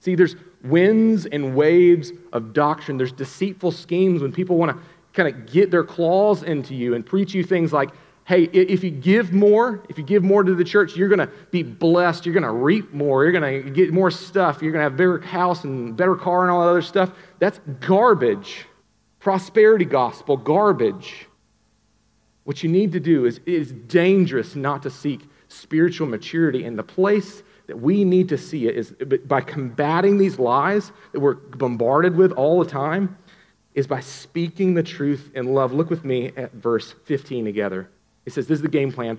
[0.00, 2.98] See, there's winds and waves of doctrine.
[2.98, 4.82] There's deceitful schemes when people want to
[5.14, 7.90] kind of get their claws into you and preach you things like,
[8.26, 11.30] hey, if you give more, if you give more to the church, you're going to
[11.50, 12.26] be blessed.
[12.26, 13.24] You're going to reap more.
[13.24, 14.60] You're going to get more stuff.
[14.60, 17.10] You're going to have a bigger house and better car and all that other stuff.
[17.38, 18.66] That's garbage.
[19.20, 21.26] Prosperity gospel, garbage.
[22.44, 26.64] What you need to do is it is dangerous not to seek spiritual maturity.
[26.64, 28.92] And the place that we need to see it is
[29.24, 33.16] by combating these lies that we're bombarded with all the time,
[33.74, 35.72] is by speaking the truth in love.
[35.72, 37.88] Look with me at verse 15 together.
[38.24, 39.18] It says, This is the game plan.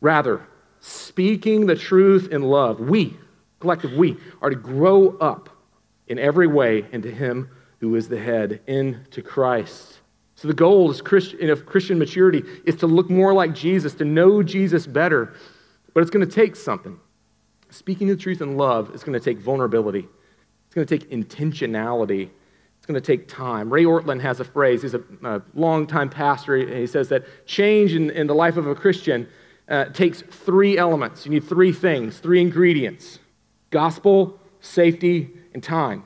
[0.00, 0.46] Rather,
[0.80, 3.16] speaking the truth in love, we,
[3.60, 5.48] collective we, are to grow up
[6.08, 9.97] in every way into Him who is the head, into Christ.
[10.38, 14.04] So the goal is Christian, of Christian maturity is to look more like Jesus, to
[14.04, 15.34] know Jesus better.
[15.92, 16.96] But it's going to take something.
[17.70, 20.06] Speaking the truth in love is going to take vulnerability.
[20.66, 22.30] It's going to take intentionality.
[22.76, 23.68] It's going to take time.
[23.68, 24.82] Ray Ortlund has a phrase.
[24.82, 26.54] He's a, a longtime pastor.
[26.54, 29.26] And he says that change in, in the life of a Christian
[29.68, 31.26] uh, takes three elements.
[31.26, 33.18] You need three things, three ingredients
[33.72, 36.04] gospel, safety, and time.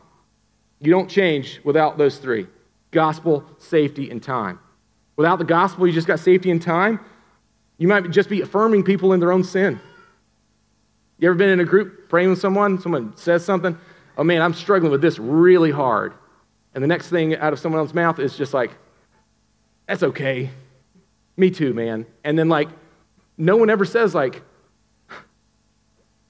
[0.80, 2.46] You don't change without those three
[2.92, 4.60] gospel, safety, and time.
[5.16, 7.00] Without the gospel, you just got safety and time.
[7.78, 9.80] You might just be affirming people in their own sin.
[11.18, 12.80] You ever been in a group praying with someone?
[12.80, 13.76] Someone says something,
[14.16, 16.14] oh man, I'm struggling with this really hard.
[16.74, 18.70] And the next thing out of someone else's mouth is just like,
[19.86, 20.50] that's okay.
[21.36, 22.06] Me too, man.
[22.24, 22.68] And then, like,
[23.36, 24.42] no one ever says, like,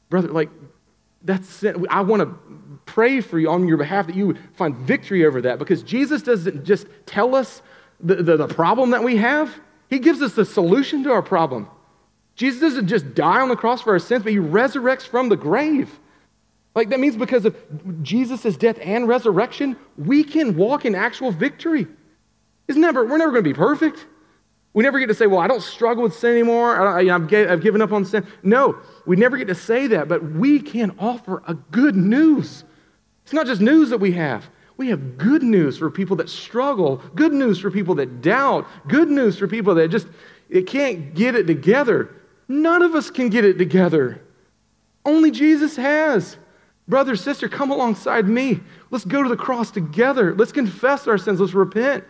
[0.08, 0.50] brother, like,
[1.24, 1.64] that's.
[1.90, 2.52] I want to
[2.86, 6.22] pray for you on your behalf that you would find victory over that because Jesus
[6.22, 7.62] doesn't just tell us
[8.00, 11.68] the, the, the, problem that we have, He gives us the solution to our problem.
[12.34, 15.36] Jesus doesn't just die on the cross for our sins, but He resurrects from the
[15.36, 15.98] grave.
[16.74, 17.56] Like that means because of
[18.02, 21.86] Jesus' death and resurrection, we can walk in actual victory.
[22.66, 24.06] It's never, we're never going to be perfect.
[24.74, 26.98] We never get to say, well, I don't struggle with sin anymore.
[26.98, 28.26] I, have given up on sin.
[28.42, 32.64] No, we never get to say that, but we can offer a good news.
[33.24, 34.48] It's not just news that we have.
[34.78, 39.10] We have good news for people that struggle, good news for people that doubt, good
[39.10, 40.06] news for people that just
[40.48, 42.14] it can't get it together.
[42.48, 44.22] None of us can get it together.
[45.04, 46.36] Only Jesus has.
[46.88, 48.60] Brother, sister, come alongside me.
[48.90, 50.34] Let's go to the cross together.
[50.34, 51.40] Let's confess our sins.
[51.40, 52.04] Let's repent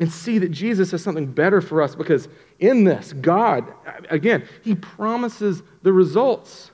[0.00, 2.28] and see that Jesus has something better for us because
[2.58, 3.72] in this, God,
[4.10, 6.70] again, He promises the results.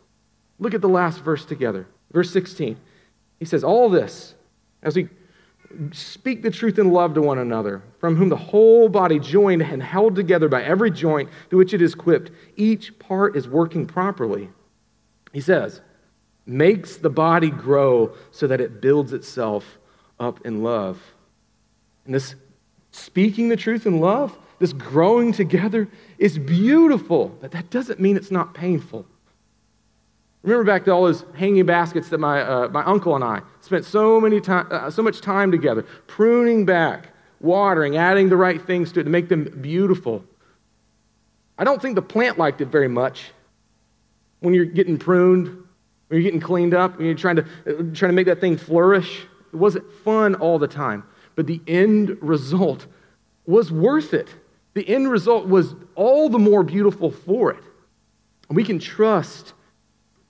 [0.59, 1.87] Look at the last verse together.
[2.13, 2.79] Verse 16.
[3.39, 4.35] He says, All this,
[4.83, 5.09] as we
[5.93, 9.83] speak the truth in love to one another, from whom the whole body, joined and
[9.83, 14.51] held together by every joint to which it is equipped, each part is working properly.
[15.33, 15.81] He says,
[16.47, 19.79] makes the body grow so that it builds itself
[20.19, 21.01] up in love.
[22.05, 22.35] And this
[22.93, 25.89] speaking the truth in love, this growing together
[26.19, 29.07] is beautiful, but that doesn't mean it's not painful.
[30.43, 33.85] Remember back to all those hanging baskets that my, uh, my uncle and I spent
[33.85, 37.09] so, many time, uh, so much time together, pruning back,
[37.41, 40.25] watering, adding the right things to it to make them beautiful.
[41.59, 43.33] I don't think the plant liked it very much
[44.41, 45.49] when you're getting pruned,
[46.09, 48.57] when you're getting cleaned up, when you're trying to, uh, trying to make that thing
[48.57, 49.27] flourish.
[49.53, 51.05] It wasn't fun all the time,
[51.41, 52.87] but the end result
[53.47, 54.29] was worth it.
[54.75, 57.65] The end result was all the more beautiful for it.
[58.51, 59.55] And we can trust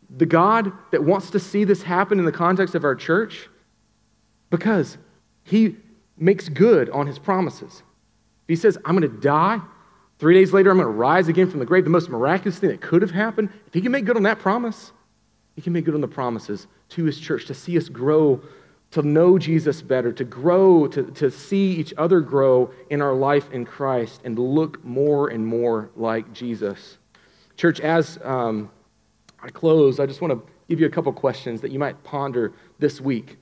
[0.09, 3.49] the God that wants to see this happen in the context of our church
[4.51, 4.99] because
[5.43, 5.75] he
[6.17, 7.83] makes good on his promises.
[8.47, 9.61] He says, I'm going to die,
[10.21, 12.71] three days later, I'm going to rise again from the grave, the most miraculous thing
[12.71, 14.93] that could have happened, if he can make good on that promise,
[15.57, 18.41] he can make good on the promises to his church to see us grow,
[18.93, 23.51] to know Jesus better, to grow, to, to see each other grow in our life
[23.53, 26.99] in Christ, and look more and more like Jesus.
[27.57, 28.19] Church, as.
[28.25, 28.71] Um,
[29.43, 32.53] I close, I just want to give you a couple questions that you might ponder
[32.79, 33.39] this week.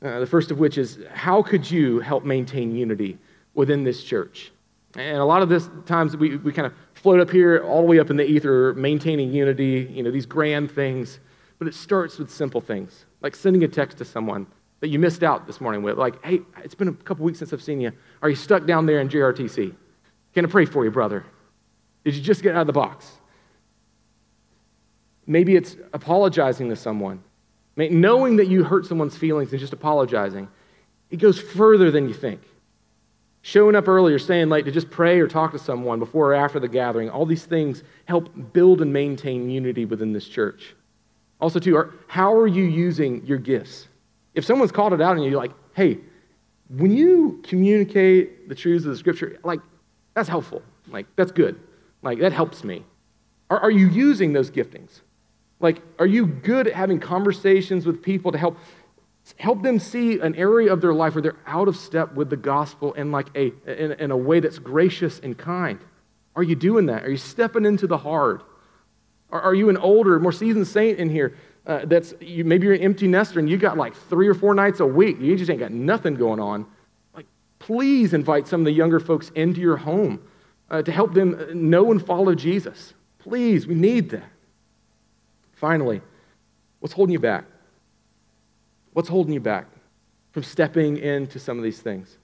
[0.00, 3.18] Uh, the first of which is how could you help maintain unity
[3.54, 4.52] within this church?
[4.94, 7.86] And a lot of this times we, we kind of float up here all the
[7.86, 11.18] way up in the ether, maintaining unity, you know, these grand things.
[11.58, 14.46] But it starts with simple things, like sending a text to someone
[14.82, 17.52] that you missed out this morning with, like, hey, it's been a couple weeks since
[17.52, 17.92] I've seen you.
[18.20, 19.72] Are you stuck down there in JRTC?
[20.34, 21.24] Can I pray for you, brother?
[22.04, 23.08] Did you just get out of the box?
[25.24, 27.22] Maybe it's apologizing to someone.
[27.76, 30.48] Knowing that you hurt someone's feelings and just apologizing,
[31.10, 32.42] it goes further than you think.
[33.42, 36.34] Showing up early or staying late to just pray or talk to someone before or
[36.34, 40.74] after the gathering, all these things help build and maintain unity within this church.
[41.40, 43.86] Also, too, how are you using your gifts?
[44.34, 45.98] If someone's called it out and you're like, hey,
[46.68, 49.60] when you communicate the truths of the scripture, like,
[50.14, 50.62] that's helpful.
[50.88, 51.60] Like, that's good.
[52.02, 52.84] Like, that helps me.
[53.50, 55.00] Are, are you using those giftings?
[55.60, 58.56] Like, are you good at having conversations with people to help
[59.36, 62.36] help them see an area of their life where they're out of step with the
[62.36, 65.78] gospel in like a in, in a way that's gracious and kind?
[66.34, 67.04] Are you doing that?
[67.04, 68.42] Are you stepping into the hard?
[69.30, 71.36] Are, are you an older, more seasoned saint in here
[71.66, 74.54] uh, that's you, maybe you're an empty nester and you got like three or four
[74.54, 75.20] nights a week.
[75.20, 76.66] You just ain't got nothing going on.
[77.14, 77.26] Like,
[77.58, 80.20] please invite some of the younger folks into your home
[80.70, 82.94] uh, to help them know and follow Jesus.
[83.18, 84.28] Please, we need that.
[85.54, 86.00] Finally,
[86.80, 87.44] what's holding you back?
[88.94, 89.66] What's holding you back
[90.32, 92.18] from stepping into some of these things?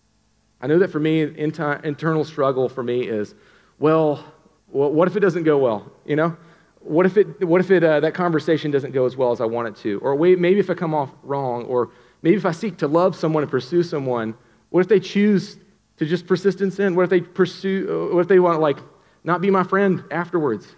[0.61, 3.37] I know that for me, internal struggle for me is,
[3.79, 4.25] well,
[4.67, 5.93] what if it doesn't go well?
[6.05, 6.37] You know,
[6.81, 9.45] what if it, what if it, uh, that conversation doesn't go as well as I
[9.45, 9.99] want it to?
[10.01, 11.91] Or wait, maybe if I come off wrong, or
[12.23, 14.35] maybe if I seek to love someone and pursue someone,
[14.71, 15.59] what if they choose
[15.97, 16.95] to just persist in sin?
[16.95, 18.11] What if they pursue?
[18.13, 18.79] What if they want to like
[19.25, 20.77] not be my friend afterwards?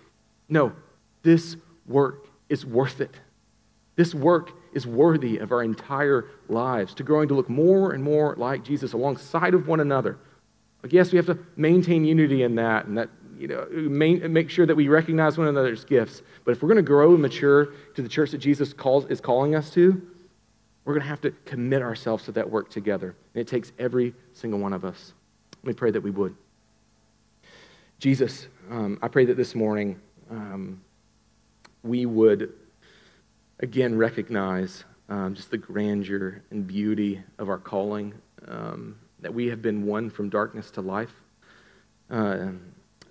[0.48, 0.72] No,
[1.22, 3.14] this work is worth it.
[3.96, 8.34] This work is worthy of our entire lives, to growing to look more and more
[8.36, 10.18] like Jesus alongside of one another.
[10.82, 13.10] Like, yes, we have to maintain unity in that, and that
[13.40, 16.22] you know, main, make sure that we recognize one another's gifts.
[16.44, 19.20] But if we're going to grow and mature to the church that Jesus calls, is
[19.20, 20.00] calling us to,
[20.84, 23.14] we're going to have to commit ourselves to that work together.
[23.34, 25.14] And it takes every single one of us.
[25.62, 26.34] Me pray that we would.
[27.98, 29.98] Jesus, um, I pray that this morning
[30.30, 30.80] um,
[31.82, 32.52] we would
[33.60, 38.14] again recognize um, just the grandeur and beauty of our calling,
[38.48, 41.12] um, that we have been won from darkness to life,
[42.10, 42.48] uh,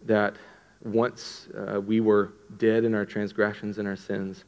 [0.06, 0.36] that
[0.84, 4.44] once uh, we were dead in our transgressions and our sins,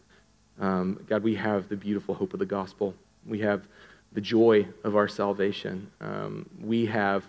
[0.59, 2.93] um, God, we have the beautiful hope of the gospel.
[3.25, 3.67] We have
[4.13, 5.89] the joy of our salvation.
[6.01, 7.25] Um, we have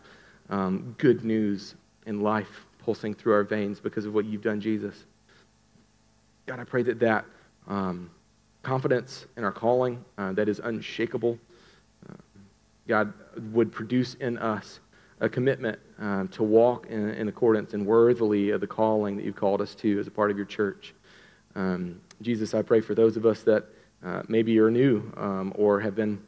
[0.50, 1.74] um, good news
[2.06, 5.04] and life pulsing through our veins because of what you've done, Jesus.
[6.46, 7.24] God, I pray that that
[7.68, 8.10] um,
[8.62, 11.38] confidence in our calling uh, that is unshakable,
[12.08, 12.14] uh,
[12.88, 13.12] God,
[13.52, 14.80] would produce in us
[15.22, 19.36] a commitment um, to walk in, in, accordance and worthily of the calling that you've
[19.36, 20.94] called us to as a part of your church.
[21.54, 23.66] Um, Jesus, I pray for those of us that
[24.04, 26.20] uh, maybe are new um, or have been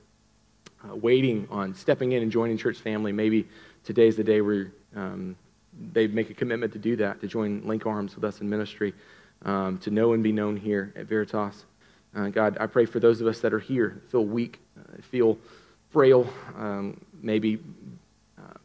[0.88, 3.10] uh, waiting on stepping in and joining church family.
[3.10, 3.48] Maybe
[3.82, 5.34] today's the day where um,
[5.92, 8.94] they make a commitment to do that, to join Link Arms with us in ministry
[9.44, 11.64] um, to know and be known here at Veritas.
[12.14, 15.36] Uh, God, I pray for those of us that are here, feel weak, uh, feel
[15.90, 17.58] frail, um, maybe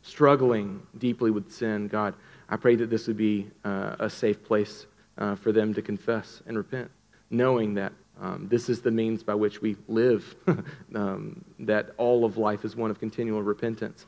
[0.02, 1.88] struggling deeply with sin.
[1.88, 2.14] God,
[2.50, 4.88] I pray that this would be uh, a safe place
[5.18, 6.90] uh, for them to confess and repent,
[7.30, 10.36] knowing that Um, this is the means by which we live,
[10.96, 14.06] um, that all of life is one of continual repentance.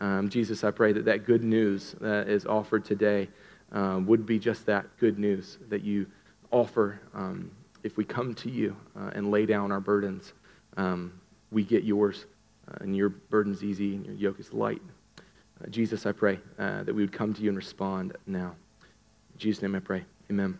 [0.00, 3.28] Um, Jesus, I pray that that good news that is offered today
[3.72, 6.06] um, would be just that good news that you
[6.50, 7.50] offer um,
[7.82, 10.32] if we come to you uh, and lay down our burdens.
[10.76, 11.20] Um,
[11.50, 12.26] we get yours,
[12.68, 14.82] uh, and your burden's easy and your yoke is light.
[15.62, 18.54] Uh, Jesus, I pray uh, that we would come to you and respond now.
[19.34, 20.04] In Jesus' name I pray.
[20.30, 20.58] Amen.